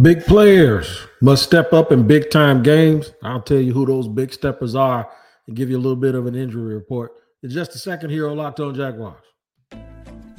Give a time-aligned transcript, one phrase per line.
[0.00, 3.12] Big players must step up in big time games.
[3.24, 5.10] I'll tell you who those big steppers are
[5.48, 7.10] and give you a little bit of an injury report
[7.42, 9.20] in just a second here on Locked On Jaguars.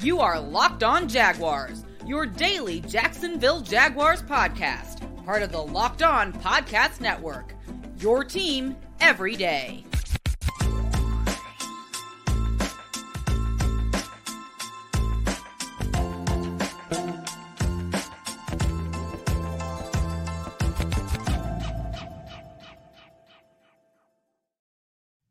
[0.00, 6.32] You are Locked On Jaguars, your daily Jacksonville Jaguars podcast, part of the Locked On
[6.32, 7.54] Podcast Network.
[7.98, 9.84] Your team every day.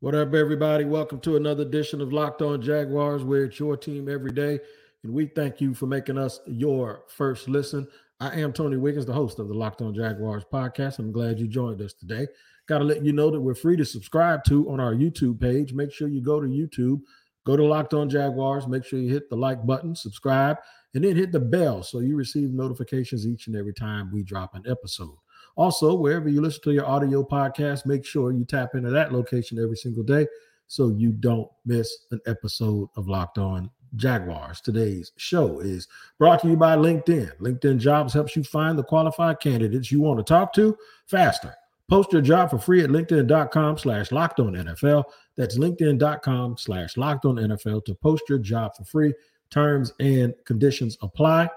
[0.02, 0.86] What up, everybody?
[0.86, 4.58] Welcome to another edition of Locked On Jaguars, where it's your team every day.
[5.02, 7.86] And we thank you for making us your first listen.
[8.18, 11.00] I am Tony Wiggins, the host of the Locked On Jaguars podcast.
[11.00, 12.26] I'm glad you joined us today.
[12.66, 15.74] Got to let you know that we're free to subscribe to on our YouTube page.
[15.74, 17.02] Make sure you go to YouTube,
[17.44, 20.56] go to Locked On Jaguars, make sure you hit the like button, subscribe,
[20.94, 24.54] and then hit the bell so you receive notifications each and every time we drop
[24.54, 25.18] an episode.
[25.60, 29.62] Also, wherever you listen to your audio podcast, make sure you tap into that location
[29.62, 30.26] every single day
[30.68, 34.62] so you don't miss an episode of Locked On Jaguars.
[34.62, 37.36] Today's show is brought to you by LinkedIn.
[37.40, 41.54] LinkedIn Jobs helps you find the qualified candidates you want to talk to faster.
[41.90, 45.04] Post your job for free at LinkedIn.com slash locked on NFL.
[45.36, 49.12] That's LinkedIn.com slash locked on NFL to post your job for free.
[49.50, 51.50] Terms and conditions apply.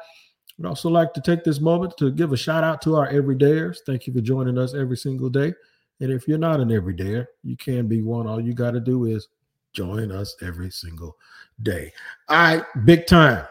[0.57, 3.77] We'd also like to take this moment to give a shout out to our everydayers.
[3.85, 5.53] Thank you for joining us every single day.
[5.99, 8.27] And if you're not an everydayer, you can be one.
[8.27, 9.29] All you got to do is
[9.73, 11.17] join us every single
[11.61, 11.91] day.
[12.29, 13.45] All right, big time.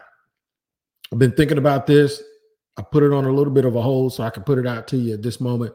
[1.11, 2.21] I've been thinking about this.
[2.77, 4.65] I put it on a little bit of a hold so I can put it
[4.65, 5.73] out to you at this moment.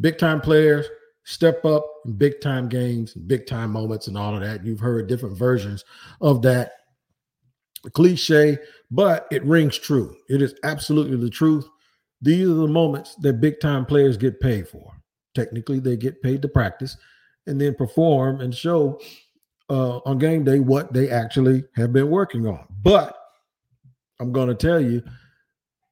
[0.00, 0.86] Big time players
[1.24, 4.64] step up in big time games, big time moments, and all of that.
[4.64, 5.84] You've heard different versions
[6.20, 6.72] of that
[7.90, 8.58] cliche,
[8.90, 10.16] but it rings true.
[10.28, 11.68] It is absolutely the truth.
[12.22, 14.92] These are the moments that big time players get paid for.
[15.34, 16.96] Technically, they get paid to practice
[17.46, 19.00] and then perform and show
[19.68, 22.64] uh, on game day what they actually have been working on.
[22.82, 23.16] But
[24.20, 25.02] I'm going to tell you,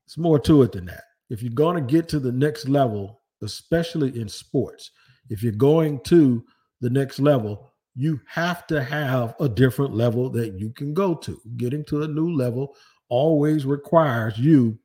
[0.06, 1.04] it's more to it than that.
[1.30, 4.90] If you're going to get to the next level, especially in sports,
[5.28, 6.44] if you're going to
[6.80, 11.40] the next level, you have to have a different level that you can go to.
[11.56, 12.74] Getting to a new level
[13.08, 14.78] always requires you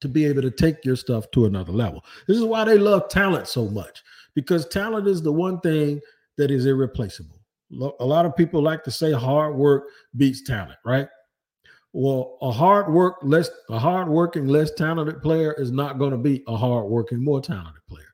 [0.00, 2.04] to be able to take your stuff to another level.
[2.26, 4.02] This is why they love talent so much
[4.34, 6.00] because talent is the one thing
[6.36, 7.40] that is irreplaceable.
[8.00, 9.84] A lot of people like to say hard work
[10.16, 11.08] beats talent, right?
[11.92, 16.18] Well, a hard work less a hard working less talented player is not going to
[16.18, 18.06] be a hard working more talented player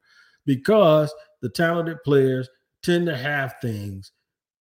[0.46, 2.48] because the talented players
[2.84, 4.12] tend to have things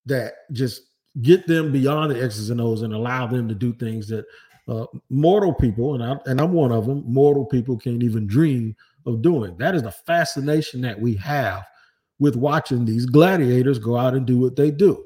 [0.05, 0.81] that just
[1.21, 4.25] get them beyond the X's and O's and allow them to do things that
[4.67, 8.75] uh, mortal people, and, I, and I'm one of them, mortal people can't even dream
[9.05, 9.57] of doing.
[9.57, 11.63] That is the fascination that we have
[12.19, 15.03] with watching these gladiators go out and do what they do.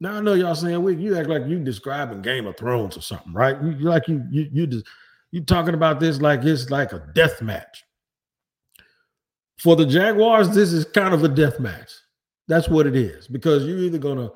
[0.00, 3.02] Now I know y'all saying we you act like you describing Game of Thrones or
[3.02, 3.60] something, right?
[3.62, 4.86] You, you like you you you just
[5.30, 7.84] you talking about this like it's like a death match.
[9.60, 11.92] For the Jaguars, this is kind of a death match.
[12.48, 14.32] That's what it is because you're either going to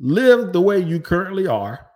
[0.00, 1.86] live the way you currently are,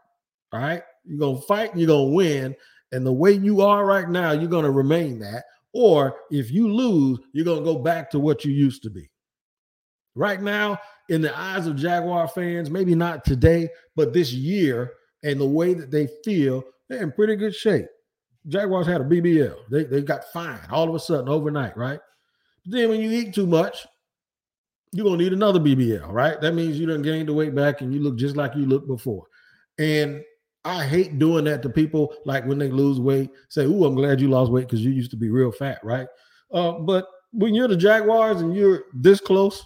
[0.52, 0.82] right?
[1.04, 2.56] You're going to fight and you're going to win.
[2.92, 5.44] And the way you are right now, you're going to remain that.
[5.74, 9.10] Or if you lose, you're going to go back to what you used to be.
[10.14, 10.78] Right now,
[11.08, 14.92] in the eyes of Jaguar fans, maybe not today, but this year
[15.24, 17.86] and the way that they feel, they're in pretty good shape.
[18.46, 19.56] Jaguars had a BBL.
[19.68, 22.00] They, they got fined all of a sudden overnight, right?
[22.68, 23.86] Then when you eat too much,
[24.92, 26.38] you're gonna need another BBL, right?
[26.40, 28.86] That means you done gained the weight back and you look just like you looked
[28.86, 29.24] before.
[29.78, 30.22] And
[30.66, 34.20] I hate doing that to people like when they lose weight, say, Oh, I'm glad
[34.20, 36.06] you lost weight because you used to be real fat, right?
[36.52, 39.64] Uh, but when you're the Jaguars and you're this close,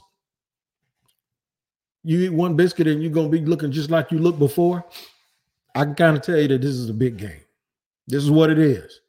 [2.05, 4.85] you eat one biscuit and you're gonna be looking just like you looked before.
[5.75, 7.43] I can kind of tell you that this is a big game.
[8.07, 9.01] This is what it is.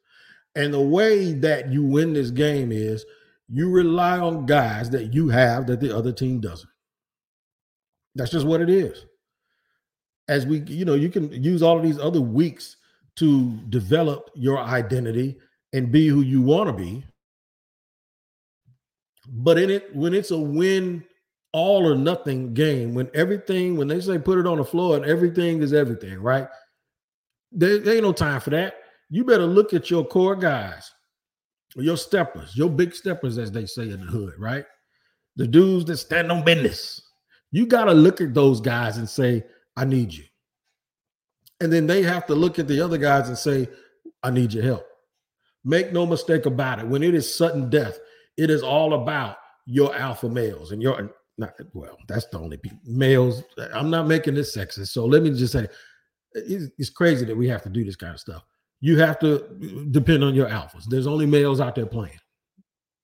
[0.56, 3.04] And the way that you win this game is
[3.48, 6.70] you rely on guys that you have that the other team doesn't.
[8.14, 9.04] That's just what it is.
[10.28, 12.76] As we, you know, you can use all of these other weeks
[13.16, 15.36] to develop your identity
[15.72, 17.04] and be who you want to be.
[19.28, 21.04] But in it, when it's a win
[21.52, 25.04] all or nothing game, when everything, when they say put it on the floor and
[25.04, 26.48] everything is everything, right?
[27.52, 28.74] There, there ain't no time for that.
[29.10, 30.90] You better look at your core guys
[31.76, 34.64] your steppers, your big steppers, as they say in the hood, right?
[35.36, 37.02] The dudes that stand on business.
[37.50, 39.44] You got to look at those guys and say,
[39.76, 40.24] I need you.
[41.60, 43.68] And then they have to look at the other guys and say,
[44.22, 44.86] I need your help.
[45.64, 46.86] Make no mistake about it.
[46.86, 47.98] When it is sudden death,
[48.36, 49.36] it is all about
[49.66, 51.96] your alpha males and your not well.
[52.06, 53.42] That's the only males.
[53.72, 54.88] I'm not making this sexist.
[54.88, 55.66] So let me just say,
[56.32, 58.44] it's, it's crazy that we have to do this kind of stuff.
[58.84, 59.38] You have to
[59.92, 60.84] depend on your alphas.
[60.84, 62.20] There's only males out there playing.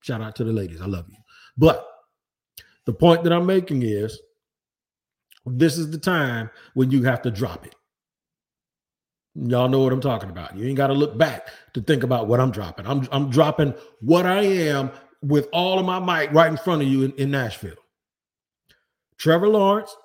[0.02, 0.82] Shout out to the ladies.
[0.82, 1.16] I love you.
[1.56, 1.88] But
[2.84, 4.20] the point that I'm making is
[5.46, 7.74] this is the time when you have to drop it.
[9.34, 10.54] Y'all know what I'm talking about.
[10.54, 12.86] You ain't got to look back to think about what I'm dropping.
[12.86, 13.72] I'm I'm dropping
[14.02, 14.90] what I am
[15.22, 17.72] with all of my might right in front of you in, in Nashville.
[19.16, 19.96] Trevor Lawrence,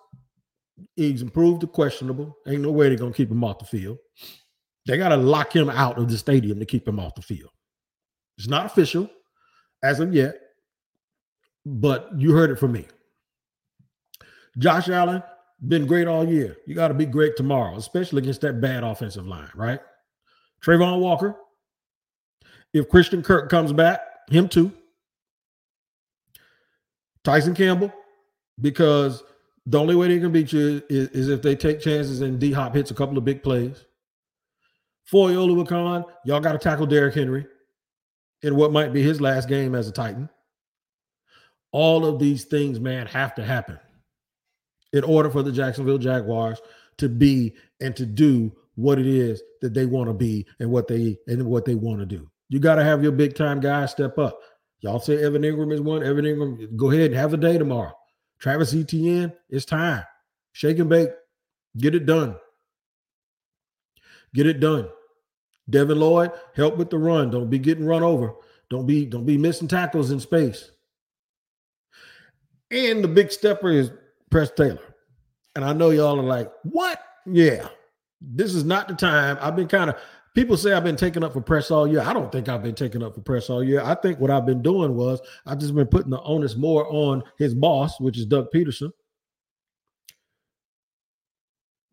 [0.95, 2.37] he's improved to questionable.
[2.47, 3.97] Ain't no way they're gonna keep him off the field.
[4.85, 7.49] They got to lock him out of the stadium to keep him off the field.
[8.37, 9.09] It's not official
[9.83, 10.39] as of yet,
[11.65, 12.85] but you heard it from me.
[14.57, 15.23] Josh Allen,
[15.67, 16.57] been great all year.
[16.65, 19.79] You got to be great tomorrow, especially against that bad offensive line, right?
[20.63, 21.35] Travon Walker,
[22.73, 24.71] if Christian Kirk comes back, him too.
[27.23, 27.91] Tyson Campbell,
[28.61, 29.23] because
[29.65, 32.51] the only way they can beat you is, is if they take chances and D
[32.51, 33.85] Hop hits a couple of big plays.
[35.05, 37.45] Foye Oluokun, y'all got to tackle Derrick Henry
[38.41, 40.29] in what might be his last game as a Titan.
[41.71, 43.79] All of these things, man, have to happen
[44.93, 46.61] in order for the Jacksonville Jaguars
[46.97, 50.87] to be and to do what it is that they want to be and what
[50.87, 52.29] they and what they want to do.
[52.49, 54.39] You got to have your big time guys step up.
[54.79, 56.03] Y'all say Evan Engram is one.
[56.03, 57.93] Evan Engram, go ahead and have a day tomorrow.
[58.39, 60.03] Travis Etienne, it's time.
[60.51, 61.09] Shake and bake.
[61.77, 62.35] Get it done.
[64.35, 64.89] Get it done.
[65.69, 67.31] Devin Lloyd, help with the run.
[67.31, 68.35] Don't be getting run over.
[68.69, 70.69] Don't be don't be missing tackles in space.
[72.69, 73.91] And the big stepper is
[74.29, 74.81] Press Taylor.
[75.55, 76.99] And I know y'all are like, what?
[77.25, 77.69] Yeah.
[78.19, 79.37] This is not the time.
[79.39, 79.95] I've been kind of
[80.35, 82.01] people say I've been taking up for press all year.
[82.01, 83.81] I don't think I've been taking up for press all year.
[83.81, 87.23] I think what I've been doing was I've just been putting the onus more on
[87.37, 88.91] his boss, which is Doug Pederson.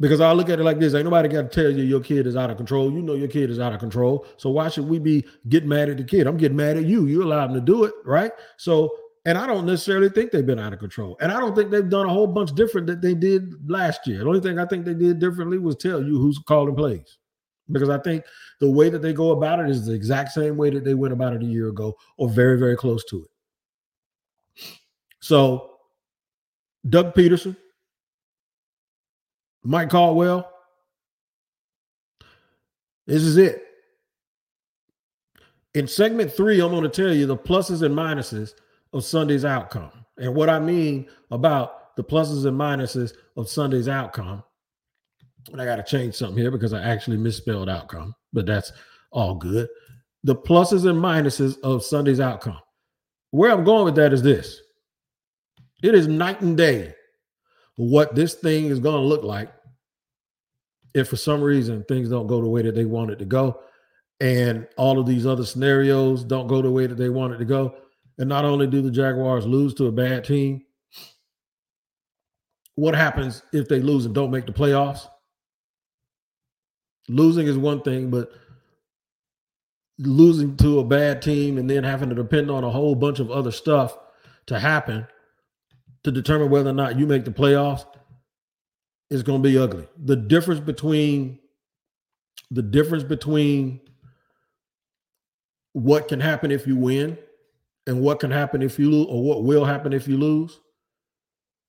[0.03, 2.27] Because I look at it like this: ain't nobody got to tell you your kid
[2.27, 2.93] is out of control.
[2.93, 4.27] You know your kid is out of control.
[4.37, 6.27] So why should we be getting mad at the kid?
[6.27, 7.07] I'm getting mad at you.
[7.07, 8.33] You allowed him to do it, right?
[8.57, 8.91] So,
[9.27, 11.17] and I don't necessarily think they've been out of control.
[11.21, 14.19] And I don't think they've done a whole bunch different that they did last year.
[14.19, 17.19] The only thing I think they did differently was tell you who's calling plays.
[17.71, 18.25] Because I think
[18.59, 21.13] the way that they go about it is the exact same way that they went
[21.13, 24.67] about it a year ago, or very, very close to it.
[25.21, 25.77] So,
[26.89, 27.57] Doug Pederson,
[29.65, 30.51] Mike Caldwell.
[33.07, 33.63] This is it.
[35.75, 38.53] In segment three, I'm going to tell you the pluses and minuses
[38.93, 39.91] of Sunday's outcome.
[40.19, 44.43] And what I mean about the pluses and minuses of Sunday's outcome.
[45.51, 48.73] And I got to change something here because I actually misspelled outcome, but that's
[49.11, 49.69] all good.
[50.25, 52.61] The pluses and minuses of Sunday's outcome.
[53.31, 54.61] Where I'm going with that is this
[55.83, 56.95] it is night and day
[57.77, 59.53] what this thing is going to look like
[60.95, 63.61] if for some reason things don't go the way that they want it to go
[64.21, 67.45] and all of these other scenarios don't go the way that they want it to
[67.45, 67.75] go
[68.19, 70.63] and not only do the jaguars lose to a bad team
[72.75, 75.07] what happens if they lose and don't make the playoffs?
[77.09, 78.31] Losing is one thing but
[79.99, 83.31] losing to a bad team and then having to depend on a whole bunch of
[83.31, 83.97] other stuff
[84.47, 85.07] to happen
[86.05, 87.87] to determine whether or not you make the playoffs
[89.11, 89.87] is going to be ugly.
[90.05, 91.39] The difference between
[92.51, 93.81] the difference between
[95.73, 97.17] what can happen if you win
[97.87, 100.61] and what can happen if you lose or what will happen if you lose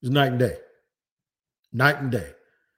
[0.02, 0.56] is night and day.
[1.72, 2.30] Night and day.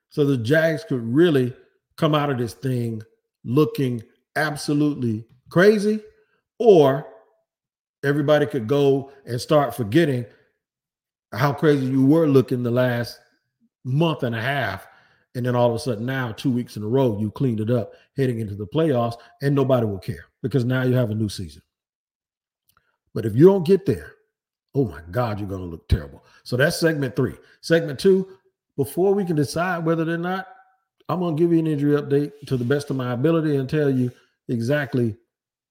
[0.09, 1.55] So the Jags could really
[1.97, 3.03] come out of this thing
[3.45, 4.03] looking
[4.37, 6.01] absolutely crazy
[6.59, 7.07] or
[8.05, 10.25] everybody could go and start forgetting
[11.33, 13.19] how crazy you were looking the last
[13.85, 14.87] month and a half.
[15.35, 17.71] And then all of a sudden, now two weeks in a row, you cleaned it
[17.71, 21.29] up heading into the playoffs, and nobody will care because now you have a new
[21.29, 21.63] season.
[23.13, 24.13] But if you don't get there,
[24.75, 26.25] oh my God, you're going to look terrible.
[26.43, 27.35] So that's segment three.
[27.61, 28.29] Segment two,
[28.77, 30.49] before we can decide whether or not,
[31.09, 33.69] I'm going to give you an injury update to the best of my ability and
[33.69, 34.11] tell you
[34.49, 35.17] exactly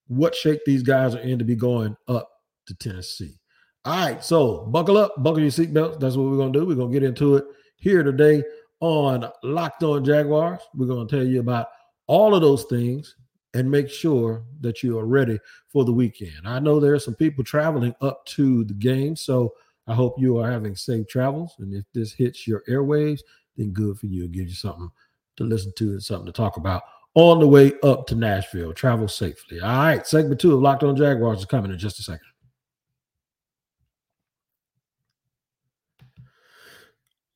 [0.08, 2.30] what shape these guys are in to be going up
[2.68, 3.40] to Tennessee.
[3.86, 6.00] All right, so buckle up, buckle your seatbelts.
[6.00, 6.66] That's what we're to do.
[6.66, 7.46] We're to get into it
[7.78, 8.44] here today
[8.80, 10.60] on Locked On Jaguars.
[10.74, 11.68] We're to tell you about
[12.08, 13.16] all of those things
[13.54, 16.48] and make sure that you are ready for the weekend.
[16.48, 19.54] I know there are some people traveling up to the game, so
[19.86, 21.54] I hope you are having safe travels.
[21.60, 23.20] And if this hits your airwaves,
[23.56, 24.26] then good for you.
[24.26, 24.90] It gives you something
[25.38, 26.82] to listen to and something to talk about
[27.14, 28.74] on the way up to Nashville.
[28.74, 29.62] Travel safely.
[29.62, 32.26] All right, segment two of Locked On Jaguars is coming in just a second.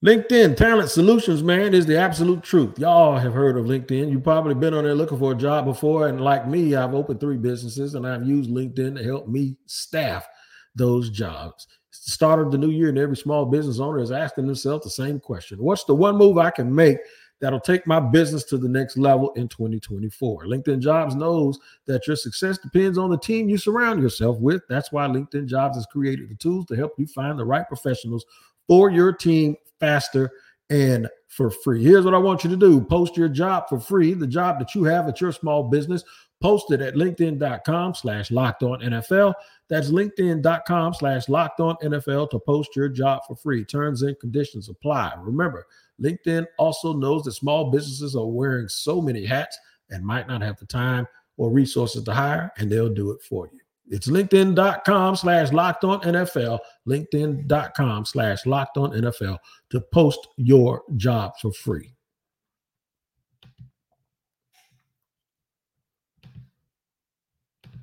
[0.05, 2.79] LinkedIn Talent Solutions, man, is the absolute truth.
[2.79, 4.09] Y'all have heard of LinkedIn.
[4.09, 6.07] You've probably been on there looking for a job before.
[6.07, 10.25] And like me, I've opened three businesses and I've used LinkedIn to help me staff
[10.73, 11.67] those jobs.
[11.91, 15.19] Start of the new year, and every small business owner is asking themselves the same
[15.19, 16.99] question What's the one move I can make
[17.41, 20.45] that'll take my business to the next level in 2024?
[20.45, 24.61] LinkedIn Jobs knows that your success depends on the team you surround yourself with.
[24.69, 28.25] That's why LinkedIn Jobs has created the tools to help you find the right professionals
[28.65, 30.31] for your team faster
[30.69, 31.83] and for free.
[31.83, 34.75] Here's what I want you to do post your job for free, the job that
[34.75, 36.03] you have at your small business.
[36.41, 39.33] Post it at linkedin.com slash locked on NFL.
[39.67, 43.65] That's linkedin.com slash locked on NFL to post your job for free.
[43.65, 45.13] Terms and conditions apply.
[45.17, 45.65] Remember,
[46.01, 49.59] LinkedIn also knows that small businesses are wearing so many hats
[49.89, 51.05] and might not have the time
[51.35, 53.59] or resources to hire, and they'll do it for you.
[53.89, 59.39] It's linkedin.com slash locked on NFL, linkedin.com slash locked on NFL
[59.71, 61.91] to post your job for free.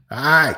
[0.09, 0.57] All right,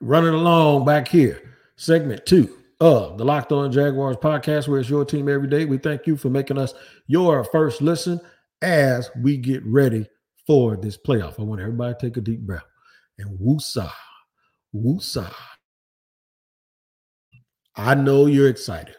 [0.00, 1.40] running along back here,
[1.76, 5.64] segment two of the Locked On Jaguars podcast, where it's your team every day.
[5.64, 6.74] We thank you for making us
[7.06, 8.20] your first listen
[8.62, 10.08] as we get ready
[10.44, 11.38] for this playoff.
[11.38, 12.66] I want everybody to take a deep breath
[13.18, 13.92] and woosah.
[14.74, 15.32] Woosah.
[17.76, 18.96] I know you're excited.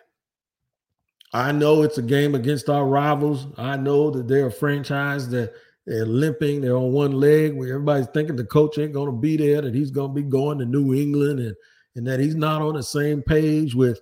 [1.34, 3.48] I know it's a game against our rivals.
[3.58, 5.54] I know that they're a franchise that
[5.86, 9.38] they're limping, they're on one leg, where everybody's thinking the coach ain't going to be
[9.38, 11.56] there, that he's going to be going to New England, and
[11.96, 14.00] and that he's not on the same page with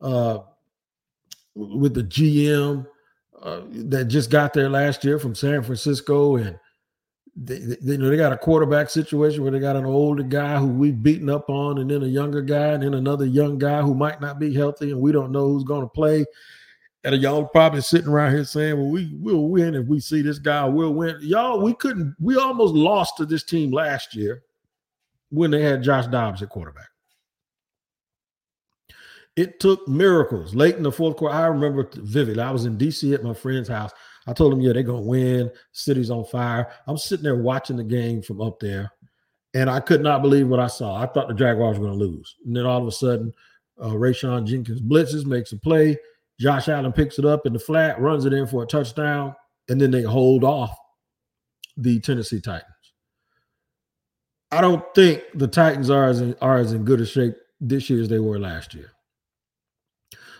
[0.00, 0.38] uh
[1.54, 2.86] with the GM
[3.42, 6.58] uh, that just got there last year from San Francisco, and
[7.34, 10.58] they, they, you know, they got a quarterback situation where they got an older guy
[10.58, 13.80] who we've beaten up on, and then a younger guy, and then another young guy
[13.80, 16.24] who might not be healthy, and we don't know who's going to play.
[17.04, 20.38] And y'all probably sitting around here saying, "Well, we will win if we see this
[20.38, 20.64] guy.
[20.66, 22.14] We'll win." Y'all, we couldn't.
[22.20, 24.42] We almost lost to this team last year
[25.30, 26.88] when they had Josh Dobbs at quarterback.
[29.34, 31.34] It took miracles late in the fourth quarter.
[31.34, 32.42] I remember vividly.
[32.42, 33.90] I was in DC at my friend's house.
[34.26, 35.50] I told them, yeah, they're gonna win.
[35.72, 36.70] City's on fire.
[36.86, 38.92] I'm sitting there watching the game from up there,
[39.54, 40.94] and I could not believe what I saw.
[40.94, 43.32] I thought the Jaguars were gonna lose, and then all of a sudden,
[43.80, 45.98] uh, Rayshawn Jenkins blitzes, makes a play.
[46.38, 49.34] Josh Allen picks it up in the flat, runs it in for a touchdown,
[49.68, 50.76] and then they hold off
[51.76, 52.68] the Tennessee Titans.
[54.50, 57.88] I don't think the Titans are as in, are as in good a shape this
[57.88, 58.92] year as they were last year.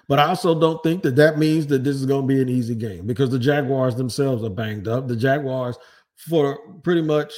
[0.09, 2.49] But I also don't think that that means that this is going to be an
[2.49, 5.09] easy game because the Jaguars themselves are banged up.
[5.09, 5.79] The Jaguars,
[6.17, 7.33] for pretty much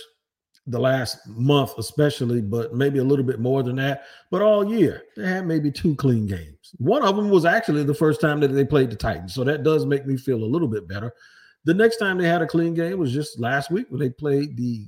[0.67, 5.03] the last month, especially, but maybe a little bit more than that, but all year,
[5.17, 6.75] they had maybe two clean games.
[6.79, 9.35] One of them was actually the first time that they played the Titans.
[9.35, 11.13] So that does make me feel a little bit better.
[11.65, 14.57] The next time they had a clean game was just last week when they played
[14.57, 14.87] the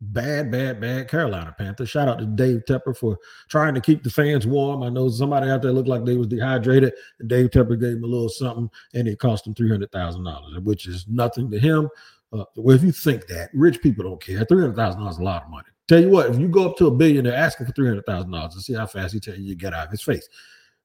[0.00, 1.90] bad, bad, bad Carolina Panthers.
[1.90, 4.82] Shout out to Dave Tepper for trying to keep the fans warm.
[4.82, 8.04] I know somebody out there looked like they was dehydrated, and Dave Tepper gave him
[8.04, 11.58] a little something, and it cost him three hundred thousand dollars, which is nothing to
[11.58, 11.88] him.
[12.32, 14.44] Uh, well, if you think that, rich people don't care.
[14.44, 15.68] Three hundred thousand dollars is a lot of money.
[15.88, 18.30] Tell you what, if you go up to a billionaire asking for three hundred thousand
[18.30, 20.28] dollars and see how fast he tell you you get out of his face,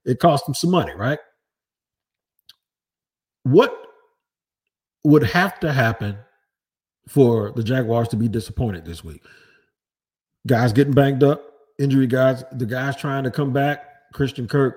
[0.04, 1.20] it cost him some money, right?
[3.44, 3.80] What
[5.04, 6.18] would have to happen
[7.08, 9.24] for the Jaguars to be disappointed this week.
[10.48, 11.44] Guys getting banged up,
[11.80, 13.86] injury guys, the guys trying to come back.
[14.14, 14.76] Christian Kirk,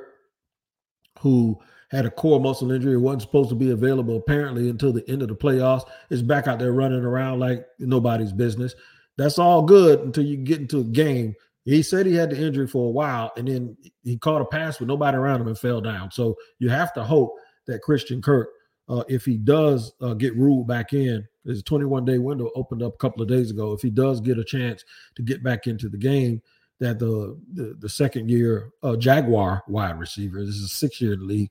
[1.20, 1.58] who
[1.90, 5.28] had a core muscle injury, wasn't supposed to be available apparently until the end of
[5.28, 8.74] the playoffs, is back out there running around like nobody's business.
[9.16, 11.34] That's all good until you get into a game.
[11.64, 14.80] He said he had the injury for a while, and then he caught a pass
[14.80, 16.10] with nobody around him and fell down.
[16.10, 17.34] So you have to hope
[17.66, 18.48] that Christian Kirk,
[18.88, 22.94] uh, if he does uh, get ruled back in, his 21 day window opened up
[22.94, 23.72] a couple of days ago.
[23.72, 24.84] If he does get a chance
[25.16, 26.42] to get back into the game,
[26.80, 31.16] that the the, the second year uh, Jaguar wide receiver, this is a six year
[31.16, 31.50] league.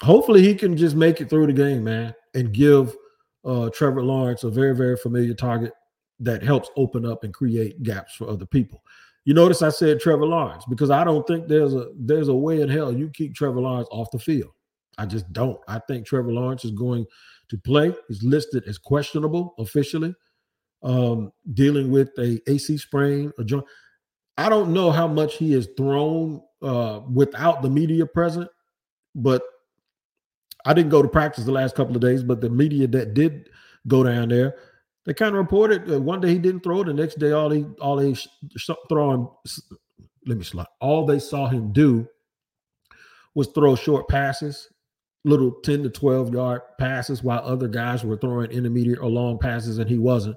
[0.00, 2.96] Hopefully, he can just make it through the game, man, and give
[3.44, 5.72] uh, Trevor Lawrence a very very familiar target
[6.20, 8.82] that helps open up and create gaps for other people.
[9.24, 12.60] You notice I said Trevor Lawrence because I don't think there's a there's a way
[12.60, 14.52] in hell you keep Trevor Lawrence off the field.
[14.98, 15.58] I just don't.
[15.68, 17.06] I think Trevor Lawrence is going
[17.50, 17.94] to play.
[18.08, 20.14] He's listed as questionable officially,
[20.82, 23.64] um, dealing with a AC sprain, a joint.
[24.36, 28.48] I don't know how much he has thrown uh, without the media present,
[29.14, 29.42] but
[30.64, 32.22] I didn't go to practice the last couple of days.
[32.22, 33.50] But the media that did
[33.86, 34.56] go down there,
[35.06, 37.64] They kind of reported uh, one day he didn't throw, the next day all he
[37.80, 38.28] all they sh-
[38.88, 39.28] throwing.
[40.26, 40.66] Let me slide.
[40.80, 42.06] All they saw him do
[43.34, 44.68] was throw short passes,
[45.24, 49.78] little ten to twelve yard passes, while other guys were throwing intermediate or long passes,
[49.78, 50.36] and he wasn't.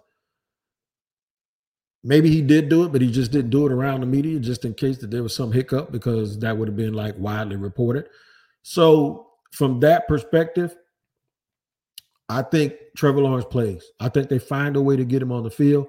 [2.03, 4.65] Maybe he did do it, but he just didn't do it around the media just
[4.65, 8.07] in case that there was some hiccup because that would have been like widely reported.
[8.63, 10.75] So, from that perspective,
[12.27, 13.83] I think Trevor Lawrence plays.
[13.99, 15.87] I think they find a way to get him on the field.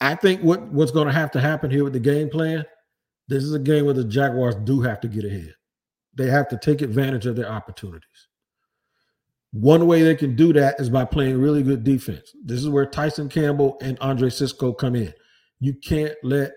[0.00, 2.64] I think what, what's going to have to happen here with the game plan,
[3.28, 5.54] this is a game where the Jaguars do have to get ahead.
[6.14, 8.28] They have to take advantage of their opportunities.
[9.52, 12.34] One way they can do that is by playing really good defense.
[12.44, 15.12] This is where Tyson Campbell and Andre Cisco come in.
[15.58, 16.52] You can't let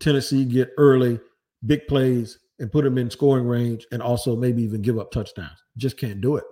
[0.00, 1.20] Tennessee get early,
[1.64, 5.62] big plays, and put them in scoring range and also maybe even give up touchdowns.
[5.76, 6.44] Just can't do it.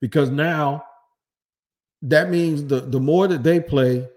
[0.00, 0.84] Because now
[2.02, 4.08] that means the, the more that they play,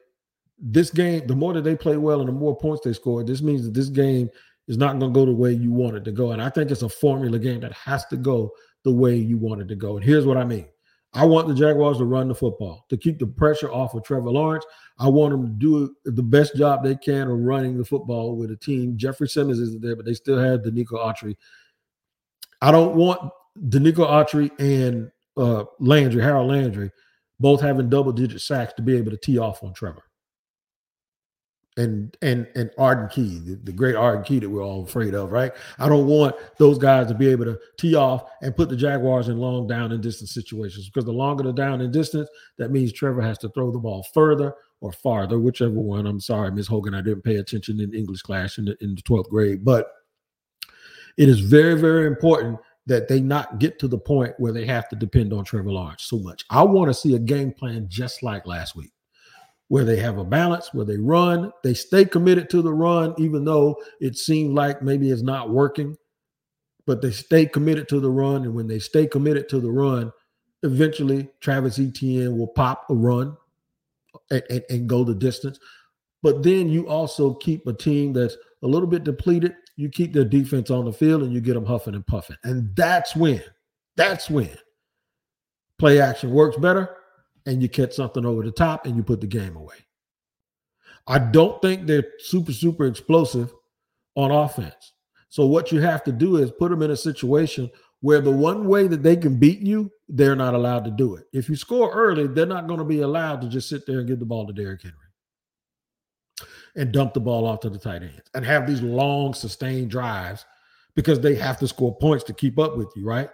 [0.58, 3.42] this game, the more that they play well and the more points they score, this
[3.42, 4.30] means that this game
[4.67, 6.31] is not going to go the way you want it to go.
[6.31, 8.51] And I think it's a formula game that has to go
[8.84, 9.95] the way you want it to go.
[9.95, 10.67] And here's what I mean
[11.13, 14.31] I want the Jaguars to run the football, to keep the pressure off of Trevor
[14.31, 14.65] Lawrence.
[15.00, 18.51] I want them to do the best job they can of running the football with
[18.51, 18.98] a team.
[18.98, 21.36] Jeffrey Simmons isn't there, but they still have Denico Autry.
[22.62, 23.31] I don't want
[23.69, 26.91] Denico Autry and uh, Landry, Harold Landry,
[27.39, 30.03] both having double digit sacks to be able to tee off on Trevor
[31.77, 35.32] and and and Arden Key, the, the, great Arden Key that we're all afraid of,
[35.32, 35.51] right?
[35.77, 39.27] I don't want those guys to be able to tee off and put the Jaguars
[39.27, 42.94] in long down and distance situations because the longer the down and distance, that means
[42.94, 46.05] Trevor has to throw the ball further or farther, whichever one.
[46.05, 49.01] I'm sorry, Miss Hogan, I didn't pay attention in English class in the, in the
[49.01, 49.91] 12th grade, but
[51.17, 54.88] it is very, very important that they not get to the point where they have
[54.89, 56.46] to depend on Trevor Lawrence so much.
[56.50, 58.91] I want to see a game plan just like last week
[59.67, 63.43] where they have a balance, where they run, they stay committed to the run, even
[63.43, 65.95] though it seemed like maybe it's not working,
[66.86, 68.43] but they stay committed to the run.
[68.43, 70.12] And when they stay committed to the run,
[70.62, 73.36] eventually Travis Etienne will pop a run
[74.30, 75.60] and, and, and go the distance.
[76.21, 79.56] But then you also keep a team that's a little bit depleted.
[79.78, 82.38] You keep their defense on the field and you get them huffing and puffing.
[82.43, 83.41] And that's when,
[83.95, 84.56] that's when
[85.80, 86.97] play action works better
[87.45, 89.75] and you catch something over the top and you put the game away.
[91.08, 93.53] I don't think they're super, super explosive
[94.15, 94.93] on offense.
[95.29, 97.69] So what you have to do is put them in a situation
[98.01, 101.25] where the one way that they can beat you, they're not allowed to do it.
[101.34, 104.08] If you score early, they're not going to be allowed to just sit there and
[104.08, 104.97] give the ball to Derrick Henry
[106.75, 110.45] and dump the ball off to the tight ends and have these long sustained drives
[110.95, 113.29] because they have to score points to keep up with you, right?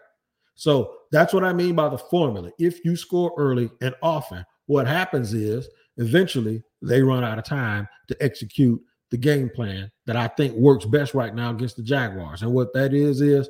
[0.55, 2.51] So that's what I mean by the formula.
[2.59, 7.87] If you score early and often, what happens is eventually they run out of time
[8.07, 12.43] to execute the game plan that I think works best right now against the Jaguars.
[12.43, 13.49] And what that is, is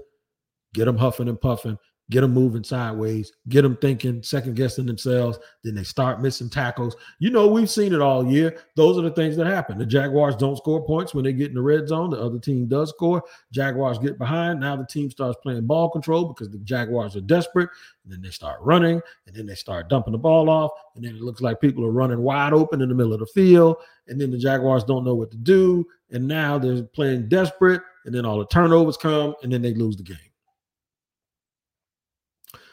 [0.74, 1.78] get them huffing and puffing,
[2.12, 5.40] get them moving sideways, get them thinking, second guessing themselves.
[5.64, 6.96] Then they start missing tackles.
[7.20, 8.60] You know, we've seen it all year.
[8.76, 9.78] Those are the things that happen.
[9.78, 12.10] The Jaguars don't score points when they get in the red zone.
[12.10, 13.24] The other team does score.
[13.52, 14.60] Jaguars get behind.
[14.60, 17.70] Now the team starts playing ball control because the Jaguars are desperate.
[18.04, 20.72] And then they start running, and then they start dumping the ball off.
[20.96, 23.26] And then it looks like people are running wide open in the middle of the
[23.28, 23.78] field.
[24.08, 25.88] And then the Jaguars don't know what to do.
[26.10, 27.82] And now they're playing desperate.
[28.04, 30.18] And then all the turnovers come, and then they lose the game.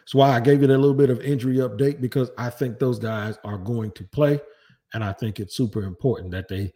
[0.08, 2.98] That's why I gave you a little bit of injury update because I think those
[2.98, 4.40] guys are going to play.
[4.94, 6.72] And I think it's super important that they,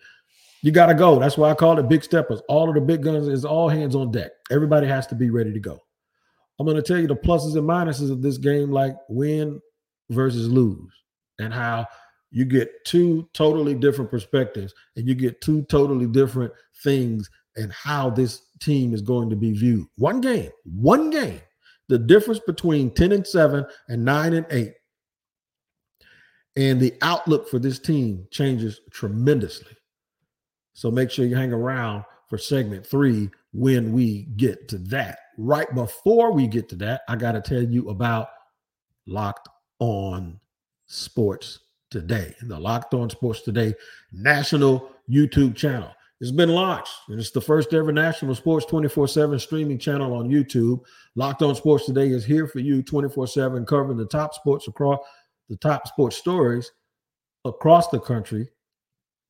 [0.61, 1.19] you got to go.
[1.19, 2.43] That's why I call it big steppers.
[2.47, 4.33] All of the big guns is all hands on deck.
[4.51, 5.79] Everybody has to be ready to go.
[6.61, 9.63] I'm going to tell you the pluses and minuses of this game, like win
[10.11, 10.93] versus lose,
[11.39, 11.87] and how
[12.33, 16.53] you get two totally different perspectives and you get two totally different
[16.85, 19.87] things and how this team is going to be viewed.
[19.97, 21.41] One game, one game
[21.93, 24.73] the difference between 10 and 7 and 9 and 8
[26.57, 29.77] and the outlook for this team changes tremendously.
[30.73, 35.19] So make sure you hang around for segment three when we get to that.
[35.37, 38.29] Right before we get to that, I got to tell you about
[39.07, 40.41] Locked On
[40.87, 41.59] Sports
[41.91, 43.75] Today, the Locked On Sports Today
[44.13, 45.91] national YouTube channel.
[46.23, 50.29] It's been launched, and it's the first ever national sports 24 7 streaming channel on
[50.29, 50.85] YouTube.
[51.17, 55.01] Locked on Sports Today is here for you 24 7, covering the top sports across
[55.49, 56.71] the top sports stories
[57.45, 58.49] across the country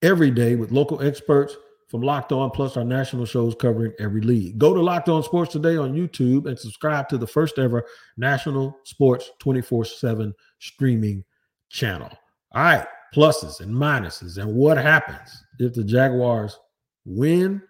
[0.03, 1.57] every day with local experts
[1.89, 4.59] from Locked On, plus our national shows covering every league.
[4.59, 7.87] Go to Locked On Sports Today on YouTube and subscribe to the first ever
[8.19, 11.25] national sports 24 7 streaming
[11.71, 12.11] channel.
[12.55, 16.59] All right, pluses and minuses and what happens if the Jaguars
[17.05, 17.63] win,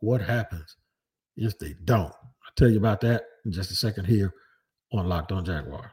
[0.00, 0.76] what happens
[1.36, 2.12] if they don't.
[2.12, 4.32] I'll tell you about that in just a second here
[4.92, 5.90] on Locked On Jaguars.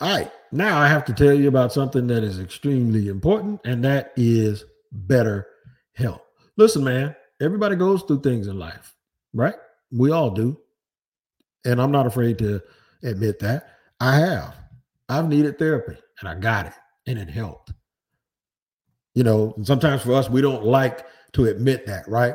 [0.00, 3.84] All right, now I have to tell you about something that is extremely important, and
[3.84, 5.46] that is better
[5.94, 6.22] health.
[6.56, 8.94] Listen, man, everybody goes through things in life,
[9.32, 9.54] right?
[9.92, 10.58] We all do.
[11.64, 12.60] And I'm not afraid to
[13.04, 13.68] admit that.
[14.00, 14.56] I have.
[15.08, 16.72] I've needed therapy and I got it
[17.06, 17.72] and it helped.
[19.14, 22.34] You know, sometimes for us, we don't like to admit that, right?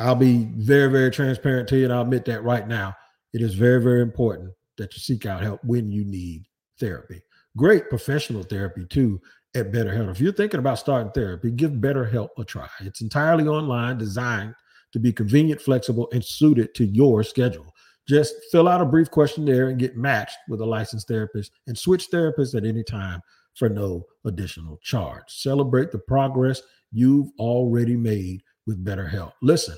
[0.00, 2.94] I'll be very, very transparent to you and I'll admit that right now.
[3.32, 6.44] It is very, very important that you seek out help when you need
[6.80, 7.22] therapy.
[7.56, 9.20] Great professional therapy too
[9.54, 10.10] at BetterHelp.
[10.10, 12.68] If you're thinking about starting therapy, give BetterHelp a try.
[12.80, 14.54] It's entirely online, designed
[14.92, 17.72] to be convenient, flexible, and suited to your schedule.
[18.08, 22.10] Just fill out a brief questionnaire and get matched with a licensed therapist and switch
[22.10, 23.20] therapists at any time
[23.54, 25.24] for no additional charge.
[25.28, 29.32] Celebrate the progress you've already made with BetterHelp.
[29.42, 29.76] Listen,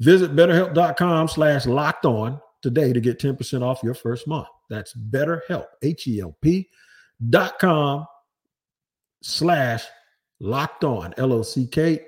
[0.00, 4.48] visit betterhelp.com slash locked on today to get 10% off your first month.
[4.68, 6.68] That's betterhelp, H-E-L-P
[7.30, 8.06] dot com
[9.22, 9.84] slash
[10.40, 12.04] locked on, L-O-C-K-E-D-O-N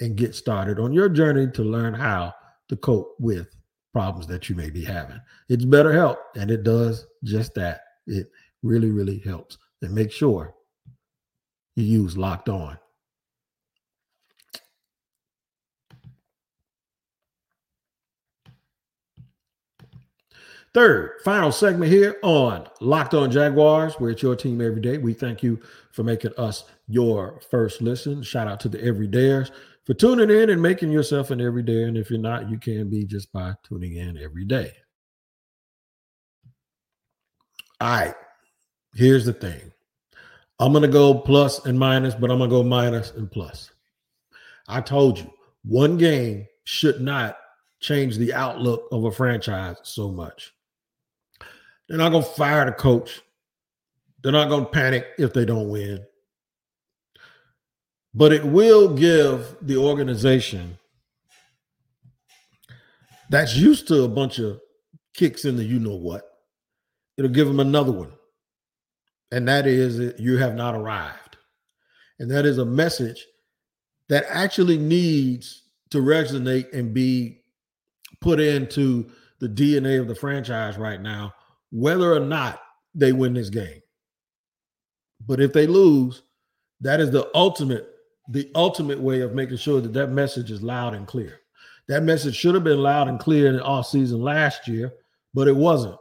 [0.00, 2.32] and get started on your journey to learn how
[2.68, 3.48] to cope with
[3.92, 5.20] problems that you may be having.
[5.48, 7.80] It's BetterHelp, and it does just that.
[8.06, 8.30] It
[8.62, 9.58] really, really helps.
[9.82, 10.54] And make sure
[11.76, 12.78] you use locked on.
[20.74, 24.98] Third, final segment here on Locked On Jaguars, where it's your team every day.
[24.98, 25.60] We thank you
[25.92, 28.22] for making us your first listen.
[28.22, 29.50] Shout out to the everydayers
[29.86, 31.84] for tuning in and making yourself an everyday.
[31.84, 34.74] And if you're not, you can be just by tuning in every day.
[37.80, 38.14] All right,
[38.98, 39.72] here's the thing
[40.58, 43.70] I'm going to go plus and minus, but I'm going to go minus and plus.
[44.66, 45.32] I told you
[45.64, 47.38] one game should not
[47.80, 50.52] change the outlook of a franchise so much.
[51.88, 53.22] They're not going to fire the coach.
[54.22, 56.04] They're not going to panic if they don't win
[58.14, 60.76] but it will give the organization
[63.30, 64.60] that's used to a bunch of
[65.14, 66.38] kicks in the you know what
[67.16, 68.12] it'll give them another one
[69.30, 71.36] and that is that you have not arrived
[72.18, 73.26] and that is a message
[74.08, 77.40] that actually needs to resonate and be
[78.20, 79.10] put into
[79.40, 81.32] the dna of the franchise right now
[81.70, 82.60] whether or not
[82.94, 83.80] they win this game
[85.26, 86.22] but if they lose
[86.80, 87.94] that is the ultimate
[88.28, 91.40] the ultimate way of making sure that that message is loud and clear.
[91.88, 94.92] That message should have been loud and clear in the off season last year,
[95.32, 95.96] but it wasn't.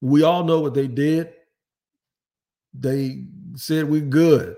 [0.00, 1.34] We all know what they did.
[2.78, 3.24] They
[3.56, 4.56] said we're good.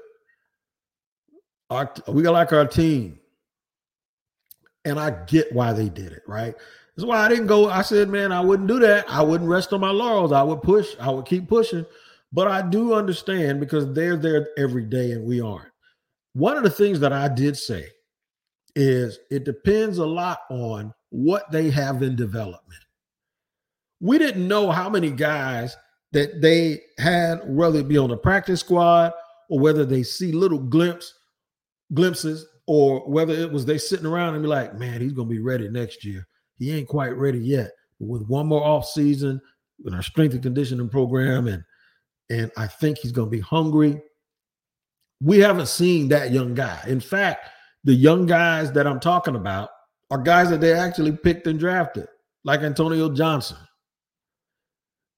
[1.71, 3.19] Our, we like our team.
[4.85, 6.55] And I get why they did it, right?
[6.97, 7.69] That's why I didn't go.
[7.69, 9.05] I said, man, I wouldn't do that.
[9.09, 10.33] I wouldn't rest on my laurels.
[10.33, 10.97] I would push.
[11.01, 11.87] I would keep pushing.
[12.33, 15.71] But I do understand because they're there every day and we aren't.
[16.33, 17.87] One of the things that I did say
[18.77, 22.83] is it depends a lot on what they have in development.
[24.01, 25.77] We didn't know how many guys
[26.13, 29.13] that they had, whether it be on the practice squad
[29.49, 31.15] or whether they see little glimpse,
[31.95, 35.41] glimpses, or whether it was they sitting around and be like, man, he's gonna be
[35.41, 36.27] ready next year.
[36.59, 37.71] He ain't quite ready yet.
[37.99, 39.41] But with one more off season,
[39.83, 41.65] with our strength and conditioning program, and
[42.29, 44.01] and I think he's gonna be hungry
[45.21, 46.83] we haven't seen that young guy.
[46.87, 47.49] In fact,
[47.85, 49.71] the young guys that I'm talking about
[50.11, 52.09] are guys that they actually picked and drafted,
[52.45, 53.59] like Antonio Johnson.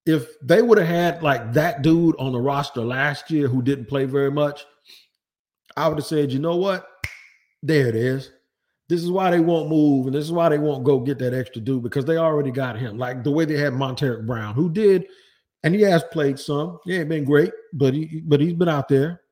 [0.05, 3.87] If they would have had like that dude on the roster last year who didn't
[3.89, 4.65] play very much,
[5.77, 6.87] I would have said, you know what?
[7.63, 8.31] There it is.
[8.89, 11.33] This is why they won't move, and this is why they won't go get that
[11.33, 12.99] extra dude because they already got him.
[12.99, 15.07] Like the way they had Montaric Brown, who did,
[15.63, 16.79] and he has played some.
[16.85, 19.23] He ain't been great, but he but he's been out there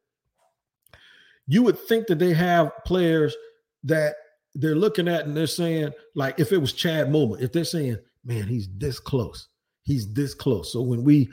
[1.51, 3.35] you would think that they have players
[3.83, 4.15] that
[4.55, 7.99] they're looking at and they're saying, like, if it was Chad Muma, if they're saying,
[8.25, 9.49] man, he's this close,
[9.91, 10.73] he's this close.
[10.73, 11.29] So when we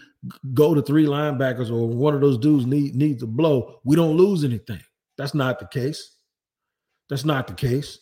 [0.53, 4.17] go to three linebackers or one of those dudes need needs a blow, we don't
[4.17, 4.81] lose anything.
[5.17, 6.15] That's not the case.
[7.09, 7.99] That's not the case.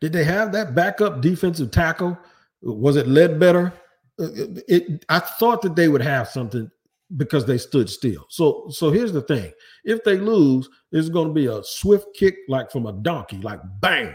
[0.00, 2.16] Did they have that backup defensive tackle?
[2.62, 3.72] Was it Ledbetter?
[4.20, 6.70] Uh, it, it, I thought that they would have something
[7.16, 8.26] because they stood still.
[8.28, 9.52] So so here's the thing.
[9.84, 13.60] If they lose, it's going to be a swift kick like from a donkey, like
[13.80, 14.14] bang.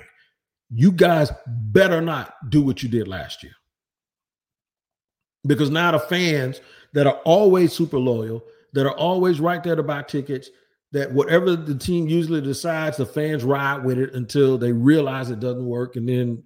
[0.70, 3.54] You guys better not do what you did last year.
[5.46, 6.62] Because now the fans
[6.94, 10.50] that are always super loyal, that are always right there to buy tickets,
[10.92, 15.40] that whatever the team usually decides, the fans ride with it until they realize it
[15.40, 15.96] doesn't work.
[15.96, 16.44] And then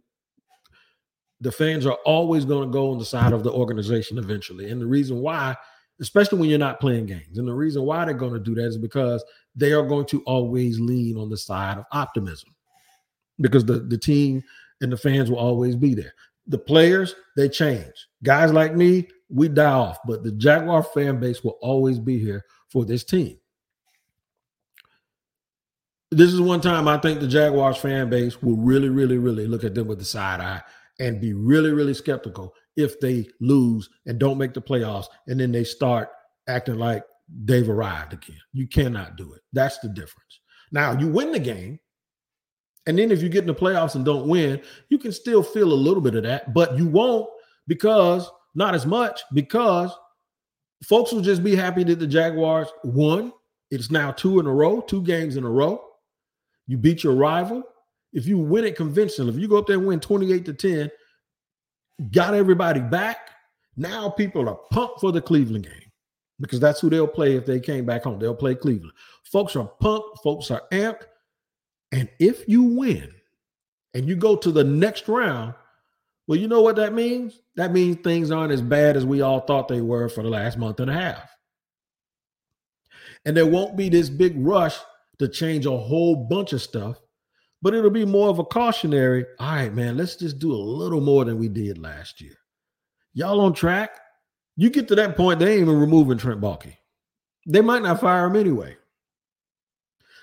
[1.42, 4.70] the fans are always going to go on the side of the organization eventually.
[4.70, 5.56] And the reason why,
[6.02, 8.66] especially when you're not playing games, and the reason why they're going to do that
[8.66, 9.24] is because
[9.56, 12.50] they are going to always lean on the side of optimism
[13.40, 14.44] because the, the team
[14.82, 16.14] and the fans will always be there.
[16.50, 17.94] The players, they change.
[18.24, 22.44] Guys like me, we die off, but the Jaguar fan base will always be here
[22.70, 23.38] for this team.
[26.12, 29.64] This is one time I think the Jaguars fan base will really, really, really look
[29.64, 30.62] at them with the side eye
[31.00, 35.52] and be really, really skeptical if they lose and don't make the playoffs and then
[35.52, 36.10] they start
[36.48, 37.04] acting like
[37.44, 38.40] they've arrived again.
[38.54, 39.42] You cannot do it.
[39.54, 40.40] That's the difference.
[40.72, 41.80] Now, you win the game,
[42.86, 45.72] and then if you get in the playoffs and don't win, you can still feel
[45.72, 47.30] a little bit of that, but you won't
[47.68, 49.92] because not as much because
[50.84, 53.32] folks will just be happy that the Jaguars won.
[53.72, 55.84] It's now two in a row, two games in a row.
[56.68, 57.64] You beat your rival.
[58.12, 60.92] If you win it conventionally, if you go up there and win 28 to 10,
[62.12, 63.30] got everybody back.
[63.78, 65.92] Now people are pumped for the Cleveland game
[66.40, 68.20] because that's who they'll play if they came back home.
[68.20, 68.94] They'll play Cleveland.
[69.24, 71.04] Folks are pumped, folks are amped.
[71.92, 73.12] And if you win
[73.94, 75.54] and you go to the next round,
[76.28, 77.42] well, you know what that means?
[77.56, 80.58] That means things aren't as bad as we all thought they were for the last
[80.58, 81.36] month and a half.
[83.26, 84.78] And there won't be this big rush
[85.18, 87.02] to change a whole bunch of stuff,
[87.62, 89.26] but it'll be more of a cautionary.
[89.40, 92.36] All right, man, let's just do a little more than we did last year.
[93.14, 94.00] Y'all on track?
[94.56, 96.76] You get to that point, they ain't even removing Trent Baalke.
[97.48, 98.78] They might not fire him anyway.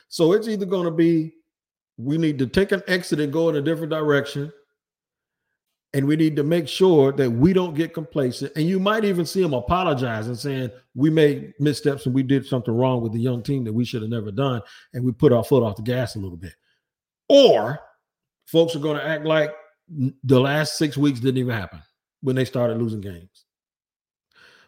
[0.08, 1.34] So it's either going to be
[1.98, 4.52] we need to take an exit and go in a different direction.
[5.94, 8.52] And we need to make sure that we don't get complacent.
[8.54, 12.74] And you might even see them apologizing, saying we made missteps and we did something
[12.74, 14.60] wrong with the young team that we should have never done.
[14.92, 16.52] And we put our foot off the gas a little bit.
[17.30, 17.80] Or
[18.46, 19.54] folks are going to act like
[19.88, 21.80] the last six weeks didn't even happen
[22.20, 23.46] when they started losing games.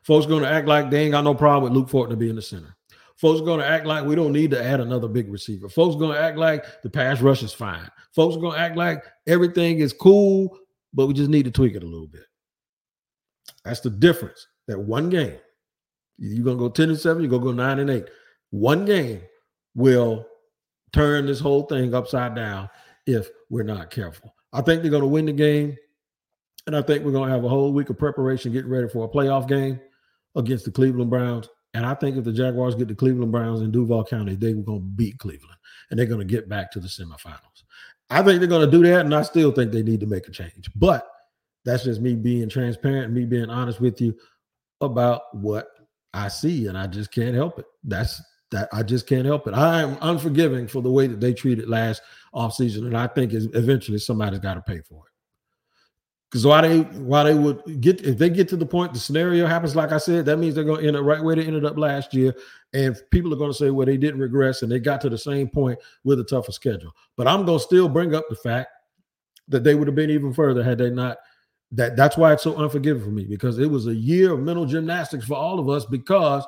[0.03, 2.37] Folks are going to act like they ain't got no problem with Luke Fortner being
[2.37, 2.75] the center.
[3.19, 5.69] Folks are going to act like we don't need to add another big receiver.
[5.69, 7.91] Folks are going to act like the pass rush is fine.
[8.15, 10.57] Folks are going to act like everything is cool,
[10.95, 12.23] but we just need to tweak it a little bit.
[13.65, 14.47] That's the difference.
[14.69, 15.37] That one game,
[16.17, 18.05] you're going to go 10 and 7, you're going to go 9 and 8.
[18.51, 19.23] One game
[19.75, 20.25] will
[20.93, 22.71] turn this whole thing upside down
[23.07, 24.33] if we're not careful.
[24.53, 25.77] I think they're going to win the game.
[26.69, 29.05] And I think we're going to have a whole week of preparation getting ready for
[29.05, 29.81] a playoff game
[30.37, 31.49] against the Cleveland Browns.
[31.75, 34.81] And I think if the Jaguars get the Cleveland Browns in Duval County, they're going
[34.81, 35.59] to beat Cleveland
[35.91, 37.65] and they're going to get back to the semifinals.
[38.11, 39.05] I think they're going to do that.
[39.05, 40.71] And I still think they need to make a change.
[40.75, 41.09] But
[41.65, 44.17] that's just me being transparent, me being honest with you
[44.81, 45.69] about what
[46.15, 46.67] I see.
[46.67, 47.67] And I just can't help it.
[47.85, 49.53] That's that I just can't help it.
[49.53, 52.01] I am unforgiving for the way that they treated last
[52.35, 52.87] offseason.
[52.87, 55.13] And I think eventually somebody's got to pay for it.
[56.31, 59.47] Because why they why they would get if they get to the point the scenario
[59.47, 61.65] happens like I said, that means they're going to end up right where they ended
[61.65, 62.35] up last year,
[62.75, 65.17] and people are going to say, well, they didn't regress and they got to the
[65.17, 66.95] same point with a tougher schedule.
[67.17, 68.69] But I'm going to still bring up the fact
[69.49, 71.17] that they would have been even further had they not.
[71.73, 74.67] That that's why it's so unforgiving for me because it was a year of mental
[74.67, 76.47] gymnastics for all of us because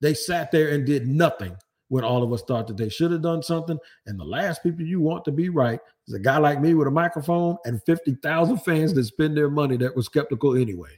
[0.00, 1.56] they sat there and did nothing
[1.92, 3.78] when all of us thought that they should have done something.
[4.06, 5.78] And the last people you want to be right
[6.08, 9.76] is a guy like me with a microphone and 50,000 fans that spend their money
[9.76, 10.88] that were skeptical anyway.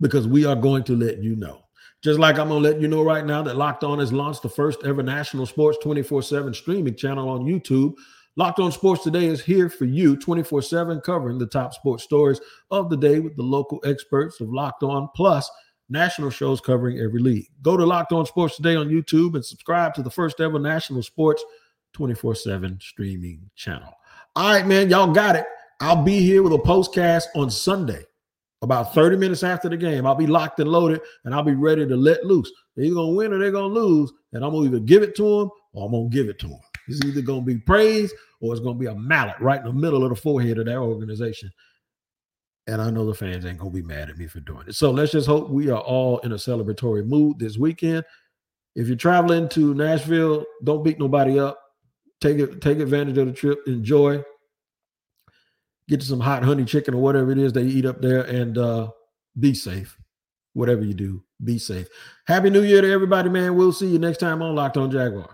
[0.00, 1.66] Because we are going to let you know.
[2.02, 4.40] Just like I'm going to let you know right now that Locked On has launched
[4.40, 7.92] the first ever national sports 24 7 streaming channel on YouTube.
[8.36, 12.40] Locked On Sports Today is here for you 24 7, covering the top sports stories
[12.70, 15.50] of the day with the local experts of Locked On, plus
[15.88, 17.46] national shows covering every league.
[17.62, 21.02] Go to Locked On Sports Today on YouTube and subscribe to the first ever national
[21.02, 21.44] sports
[21.94, 23.92] 24 7 streaming channel.
[24.36, 25.44] All right, man, y'all got it.
[25.80, 28.04] I'll be here with a postcast on Sunday,
[28.62, 30.06] about 30 minutes after the game.
[30.06, 32.50] I'll be locked and loaded and I'll be ready to let loose.
[32.76, 34.12] They're going to win or they're going to lose.
[34.32, 36.38] And I'm going to either give it to them or I'm going to give it
[36.40, 36.60] to them.
[36.88, 39.66] It's either going to be praise or it's going to be a mallet right in
[39.66, 41.50] the middle of the forehead of that organization.
[42.66, 44.74] And I know the fans ain't gonna be mad at me for doing it.
[44.74, 48.04] So let's just hope we are all in a celebratory mood this weekend.
[48.74, 51.58] If you're traveling to Nashville, don't beat nobody up.
[52.20, 54.24] Take it, take advantage of the trip, enjoy.
[55.88, 58.56] Get to some hot honey chicken or whatever it is they eat up there, and
[58.56, 58.88] uh,
[59.38, 59.98] be safe.
[60.54, 61.88] Whatever you do, be safe.
[62.26, 63.56] Happy New Year to everybody, man.
[63.56, 65.33] We'll see you next time on Locked On Jaguars.